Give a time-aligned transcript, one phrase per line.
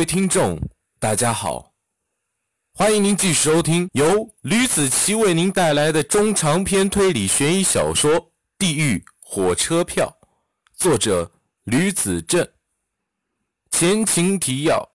[0.00, 0.58] 位听众，
[0.98, 1.74] 大家好，
[2.72, 8.12] 欢迎您继续收听由吕子奇为您带来的中长篇推理悬疑小说
[8.56, 10.06] 《地狱火车票》，
[10.74, 11.30] 作者
[11.64, 12.48] 吕子正。
[13.70, 14.90] 前情提要：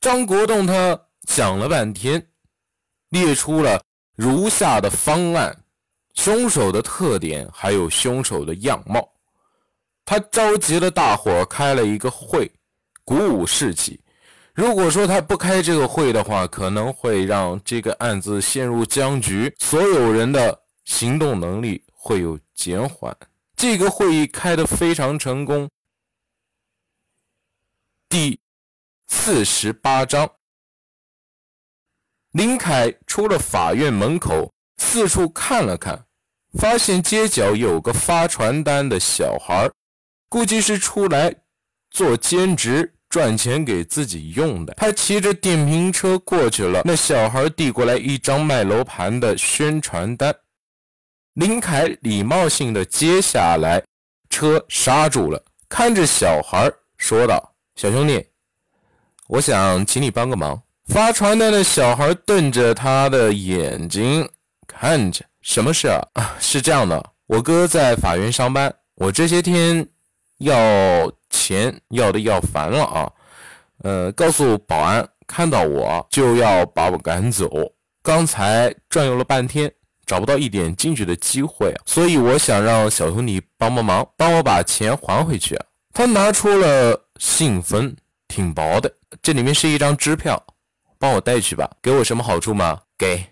[0.00, 0.98] 张国栋他
[1.28, 2.26] 想了半天，
[3.10, 3.84] 列出了
[4.16, 5.64] 如下的方案：
[6.14, 9.06] 凶手的特点，还有凶手的样貌。
[10.06, 12.50] 他召集了大伙，开了一个会。
[13.04, 14.00] 鼓舞士气。
[14.54, 23.16] 如果说他不开这个会的话，可能会让这个案子陷入僵局，所有人的行动能力会有减缓。
[23.56, 25.70] 这个会议开得非常成功。
[28.10, 28.38] 第
[29.06, 30.30] 四十八章，
[32.32, 36.04] 林凯出了法院门口，四处看了看，
[36.58, 39.70] 发现街角有个发传单的小孩，
[40.28, 41.34] 估计是出来。
[41.92, 46.80] 做兼职赚钱给自己用的，他骑着电瓶车过去了。
[46.86, 50.34] 那小孩递过来一张卖楼盘的宣传单，
[51.34, 53.82] 林凯礼貌性的接下来，
[54.30, 58.24] 车刹住了，看着小孩说道：“小兄弟，
[59.28, 64.26] 我想请你帮个忙。”发传单的小孩瞪着他的眼睛
[64.66, 66.34] 看着，什么事啊？
[66.40, 69.86] 是这样的，我哥在法院上班，我这些天
[70.38, 71.12] 要。
[71.32, 73.10] 钱要的要烦了啊，
[73.82, 77.50] 呃，告诉保安看到我就要把我赶走。
[78.00, 79.72] 刚才转悠了半天，
[80.06, 85.58] 找不到一点进去的机会，所以我想让小兄弟帮帮忙，帮我把钱还回去。
[85.92, 87.94] 他拿出了信封，
[88.28, 90.40] 挺薄的，这里面是一张支票，
[90.98, 91.70] 帮我带去吧。
[91.80, 92.78] 给我什么好处吗？
[92.98, 93.24] 给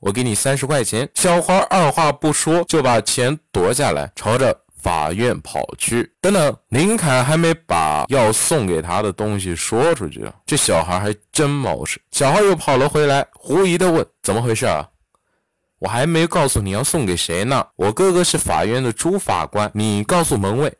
[0.00, 1.08] 我给你三十块钱。
[1.14, 4.63] 小花二话不说就把钱夺下来，朝着。
[4.84, 11.98] 法院跑去，等等，林凯还没把要送给他的东西说出去，这小孩还真冒失。
[12.10, 14.86] 小孩又跑了回来，狐疑的问：“怎么回事啊？
[15.78, 17.66] 我还没告诉你要送给谁呢。
[17.76, 20.70] 我哥哥是法院的朱法官，你告诉门卫，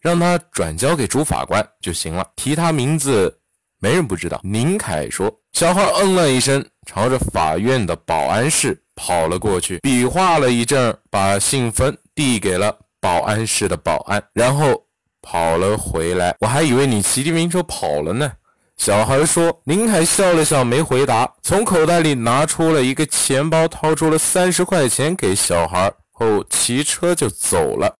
[0.00, 2.26] 让他转交给朱法官就行了。
[2.34, 3.38] 提他名字，
[3.78, 5.32] 没人不知道。”林凯说。
[5.52, 12.76] 小孩嗯了一声，朝着法院的保安室跑了过去，比划了一阵，把信封递给了。
[13.02, 14.80] 保安室的保安，然后
[15.20, 16.36] 跑了回来。
[16.38, 18.30] 我还以为你骑电瓶车跑了呢。
[18.76, 19.60] 小孩说。
[19.64, 21.28] 林凯笑了笑，没回答。
[21.42, 27.92] 从口袋里拿出了一个钱包，掏出了三十块钱给小孩，后骑车就走了。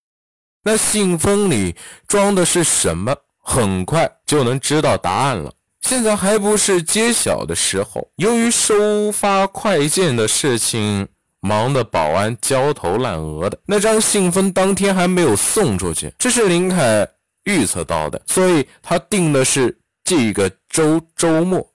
[0.63, 1.75] 那信封里
[2.07, 3.13] 装的是什么？
[3.43, 5.53] 很快就能知道答案了。
[5.81, 8.09] 现在还不是揭晓的时候。
[8.17, 11.09] 由于收发快件的事情。
[11.43, 17.07] 忙的保安焦头烂额的，那张信封当天还没有送出去，这是林凯
[17.45, 21.69] 预测到的，所以他定的是这个周周末。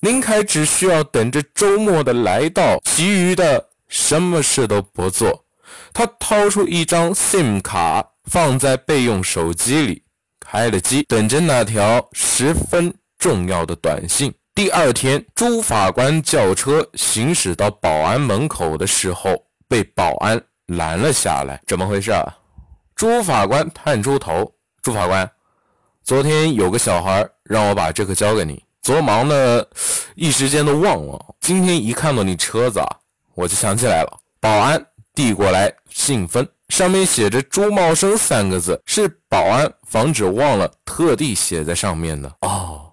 [0.00, 5.44] 林凯只需要等着周末的来到，其余的什么事都不做。
[5.92, 10.02] 他掏出一张 SIM 卡放在备用手机里，
[10.38, 14.32] 开了机，等着那条十分重要的短信。
[14.54, 19.34] 第二天，朱法官轿车行驶到保安门口的时候，
[19.66, 21.58] 被保安拦了下来。
[21.66, 22.36] 怎么回事啊？
[22.94, 24.52] 朱法官探出头
[24.82, 25.28] ：“朱法官，
[26.04, 29.66] 昨天有个小孩让我把这个交给你，昨忙的
[30.14, 31.34] 一时间都忘了。
[31.40, 32.86] 今天一看到你车子啊，
[33.34, 34.84] 我就想起来了。”保安
[35.14, 42.30] 递过来信封，上面写着“朱茂生”三个字，是保安防止忘了，特地写在上面的。
[42.42, 42.91] 哦。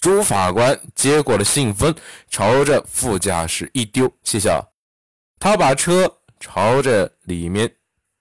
[0.00, 1.94] 朱法官接过了信封，
[2.30, 4.50] 朝着副驾驶一丢，谢谢。
[5.38, 7.70] 他把车朝着里面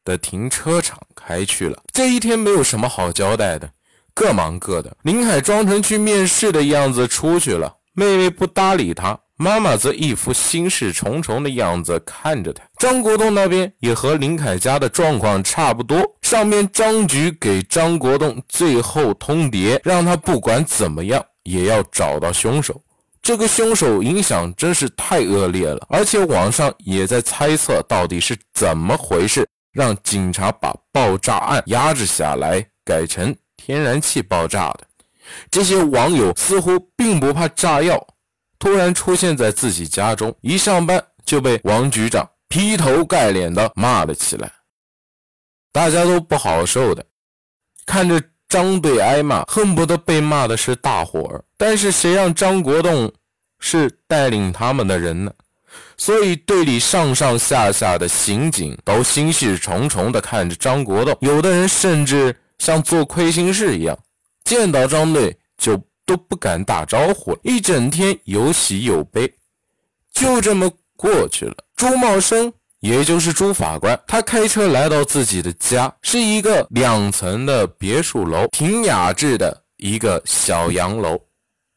[0.04, 1.82] 的停车场开去了。
[1.94, 3.70] 这一天没有什么好交代的，
[4.14, 4.94] 各忙各的。
[5.04, 12.62] 林海装成去面试的样子出去了，妹妹不搭理他，妈妈则一副心事重重的样子看着他。
[12.78, 21.26] 张国栋那边也和林凯家的状况差不多，上面张局给张国栋最后通牒，让他不管怎么样。
[21.44, 22.82] 也要找到凶手，
[23.22, 34.82] 这个凶手影响真是太恶劣了，而且网上也在猜测到底是怎么回事，让警察把爆炸案压制下来，改成天然气爆炸的。
[35.50, 38.06] 这些网友似乎并不怕炸药，
[38.58, 44.52] 突然出现在自己家中，一上班就被王局长劈头盖脸的骂了起来，
[45.72, 47.06] 大家都不好受的，
[47.86, 48.22] 看着。
[48.50, 51.42] 张队挨骂，恨不得被骂的是大伙儿。
[51.56, 53.10] 但是谁让张国栋
[53.60, 55.32] 是带领他们的人呢？
[55.96, 63.98] 所以队里上上下下的刑警都心事重重地看着张国栋，有的人甚至像做亏心事一样，
[64.44, 69.32] 见到张队就都不敢打招呼，一整天有喜有悲，
[70.12, 71.56] 就这么过去了。
[71.76, 81.20] 朱茂生，也就是朱法官，他开车来到自己的家，是一个两层的别墅楼，挺雅致的一个小洋楼。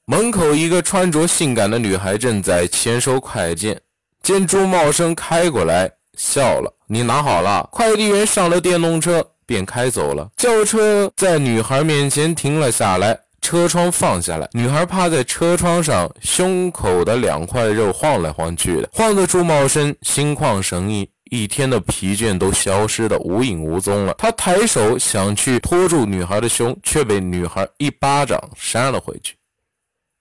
[0.07, 3.81] 门口一个穿着性感的女孩正在签收快件，
[4.23, 10.29] 见朱茂生开过来，笑了：“你拿好了。”快递员上了电动车，便开走了。
[10.37, 13.19] 轿车在女孩面前停了下来。
[13.43, 24.15] 车窗放下来，女孩趴在车窗上，胸口的两块肉晃来晃去的，晃得朱茂生心旷神怡，一天的疲倦都消失的无影无踪了。
[24.17, 29.35] 他抬手想去托住女孩的胸，却被女孩一巴掌扇了回去。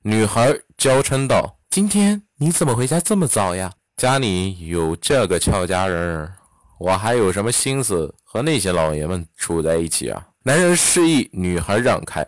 [0.04, 3.72] 女孩娇嗔道：“今天你怎么回家这么早呀？
[3.98, 6.28] 家里有这个俏佳人，
[6.80, 12.26] 我还有什么心思和那些老爷们处在一起啊？”男人示意女孩让开。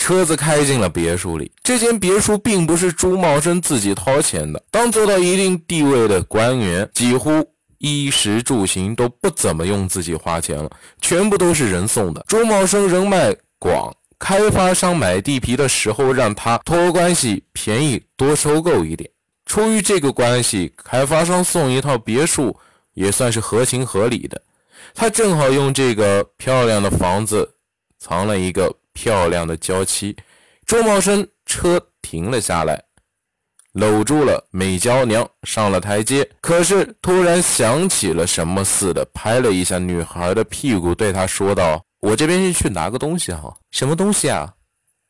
[0.00, 1.52] 车子开进了别墅里。
[1.62, 4.60] 这间别墅并不是朱茂生自己掏钱的。
[4.70, 7.30] 当做到一定地位的官员，几乎
[7.78, 10.70] 衣食住行都不怎么用自己花钱了，
[11.02, 12.24] 全部都是人送的。
[12.26, 19.08] 朱茂生人脉广，开发商买地皮的时候让他托关系，便宜多收购一点。
[19.44, 22.56] 出于这个关系，开发商送一套别墅
[22.94, 24.40] 也算是合情合理的。
[24.94, 27.48] 他正好用这个漂亮的房子
[27.98, 28.74] 藏了一个。
[28.92, 30.16] 漂亮的娇妻，
[30.66, 32.82] 周茂生车停了下来，
[33.72, 36.28] 搂住了美娇娘，上了台阶。
[36.40, 44.54] 可是突然想起了什么似的，拍了一下女孩的屁股，对她说道：“我这边是去拿个东西哈，什么东西啊？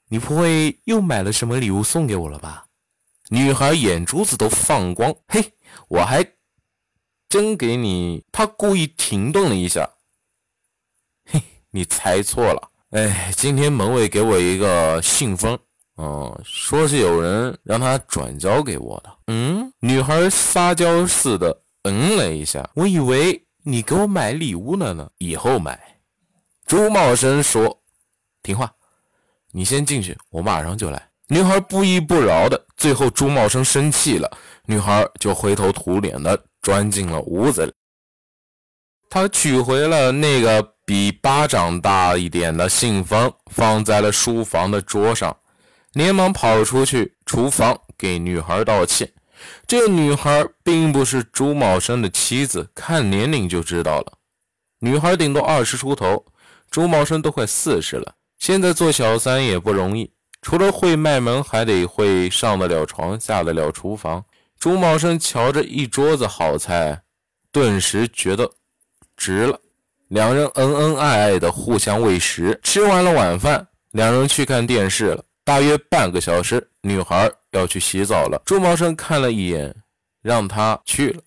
[0.08, 2.64] 你不会又买了什么礼物送给我了吧？”
[3.32, 5.52] 女孩眼珠子都放光，嘿，
[5.88, 6.26] 我还
[7.28, 8.24] 真给你。
[8.32, 9.88] 她故意停顿了一下，
[11.30, 11.40] 嘿，
[11.70, 12.69] 你猜错了。
[12.90, 15.56] 哎，今天门卫给我一个信封，
[15.96, 19.16] 嗯，说是有人让他转交给我的。
[19.28, 25.81] 嗯，女孩撒娇似的嗯了一下，我以为你给我买礼物了呢，以后买。
[26.66, 27.81] 朱茂生说
[28.42, 28.69] ：“听话，
[29.52, 34.28] 你先进去，我马上就来。”女孩不依不饶的，最后朱茂生生气了，
[34.66, 37.72] 女孩就灰头土脸的钻进了屋子里。
[39.08, 40.75] 他取回了那个。
[40.90, 45.37] 比巴掌大一点的信封放在了书房的桌上，
[45.92, 49.08] 连忙跑出去厨房给女孩道歉。
[49.69, 54.14] 这女孩并不是朱茂生的妻子，看年龄就知道了。
[54.81, 56.26] 女孩顶多二十出头，
[56.69, 58.16] 朱茂生都快四十了。
[58.37, 60.10] 现在做小三也不容易，
[60.42, 64.25] 除了会卖萌，还得会上得了床，下得了厨房。
[64.58, 67.02] 朱茂生瞧着一桌子好菜，
[67.52, 68.50] 顿时觉得
[69.16, 69.60] 值了。
[70.10, 75.24] 两人恩恩爱爱的互相喂食，吃完了晚饭，两人去看电视了。
[75.44, 78.42] 大约半个小时，女孩要去洗澡了。
[78.44, 79.72] 朱茂生看了一眼，
[80.20, 81.22] 让她去了，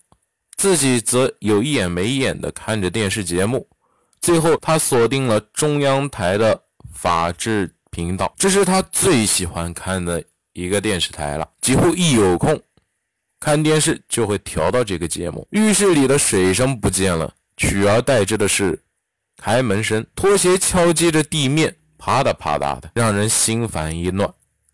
[0.58, 3.66] 自己则有一眼没眼的看着电视节目。
[4.20, 10.22] 最后，他锁定了中央台的法制频道，这是他最喜欢看的
[10.52, 11.48] 一个电视台了。
[11.62, 12.60] 几乎一有空
[13.40, 15.46] 看电视，就会调到这个节目。
[15.52, 17.32] 浴室里的水声不见了。
[17.56, 18.82] 取而代之的是
[19.36, 24.28] 开门声，拖鞋敲击着地面，啪嗒啪嗒的，让人心烦意乱。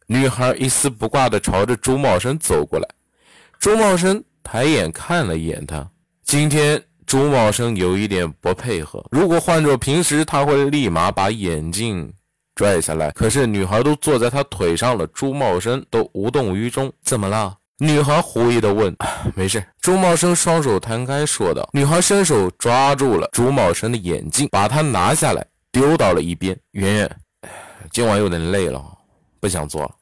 [0.07, 2.89] 女孩一丝不挂的朝着朱茂生走过来，
[3.59, 5.89] 朱茂生抬眼看了一眼她。
[6.25, 12.13] 今天朱茂生有一点不配合，如果换做平时，他会立马把眼镜
[12.55, 13.11] 拽下来。
[13.13, 16.93] 可是女孩都坐在他腿上了，朱茂生都无动于衷。
[17.03, 17.57] 怎么了？
[17.83, 18.95] 女孩狐疑的问
[19.35, 21.67] ：“没事。”朱茂生双手摊开说道。
[21.73, 26.55] 女孩伸手抓住了朱茂生的眼镜，把它拿下来，丢到了一边。
[26.73, 27.21] 圆圆，
[27.91, 28.85] 今晚有点累了，
[29.41, 29.97] 不想做了。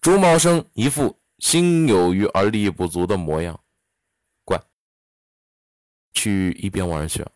[0.00, 3.58] 朱茂生一副心有余而力不足的模样。
[4.44, 4.56] 乖，
[6.12, 7.26] 去一边玩去。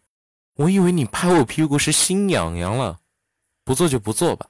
[0.55, 2.97] 我以为你拍我屁股是心痒痒了，
[3.65, 4.47] 不做就不做吧。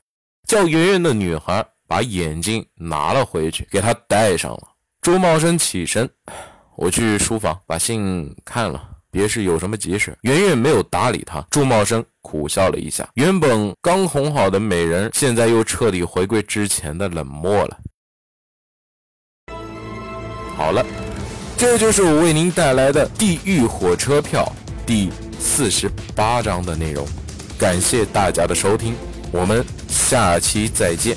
[0.46, 4.67] 叫圆圆的女孩把眼镜拿了回去，给她戴上了。
[5.00, 6.08] 朱茂生起身，
[6.76, 10.16] 我去书房把信看了，别是有什么急事。
[10.22, 11.40] 圆圆没有搭理他。
[11.50, 17.78] 朱茂生苦笑了一下，原本刚哄好的美人，现在又彻底回归之前的冷漠了。
[20.56, 20.84] 好了，
[21.56, 24.52] 这就是我为您带来的《地狱火车票》
[24.86, 27.06] 第四十八章的内容。
[27.56, 28.94] 感谢大家的收听，
[29.32, 31.16] 我们下期再见。